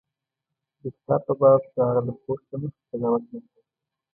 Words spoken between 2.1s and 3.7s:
پوښ له مخې قضاوت مه کوه.